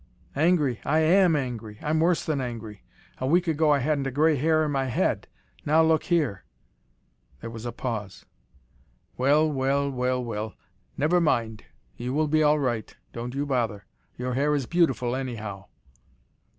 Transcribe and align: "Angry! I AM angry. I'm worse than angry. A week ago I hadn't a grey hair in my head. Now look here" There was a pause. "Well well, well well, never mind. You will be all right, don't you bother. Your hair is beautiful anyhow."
"Angry! 0.35 0.79
I 0.83 1.01
AM 1.01 1.35
angry. 1.35 1.77
I'm 1.79 1.99
worse 1.99 2.25
than 2.25 2.41
angry. 2.41 2.81
A 3.19 3.27
week 3.27 3.47
ago 3.47 3.69
I 3.69 3.77
hadn't 3.77 4.07
a 4.07 4.11
grey 4.11 4.35
hair 4.35 4.65
in 4.65 4.71
my 4.71 4.85
head. 4.85 5.27
Now 5.63 5.83
look 5.83 6.05
here" 6.05 6.43
There 7.39 7.51
was 7.51 7.67
a 7.67 7.71
pause. 7.71 8.25
"Well 9.15 9.47
well, 9.47 9.91
well 9.91 10.23
well, 10.23 10.55
never 10.97 11.21
mind. 11.21 11.65
You 11.97 12.15
will 12.15 12.27
be 12.27 12.41
all 12.41 12.57
right, 12.57 12.97
don't 13.13 13.35
you 13.35 13.45
bother. 13.45 13.85
Your 14.17 14.33
hair 14.33 14.55
is 14.55 14.65
beautiful 14.65 15.15
anyhow." 15.15 15.65